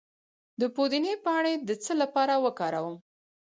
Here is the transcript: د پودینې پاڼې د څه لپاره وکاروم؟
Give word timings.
د 0.59 0.61
پودینې 0.75 1.13
پاڼې 1.23 1.53
د 1.67 1.69
څه 1.83 1.93
لپاره 2.01 2.33
وکاروم؟ 2.45 2.95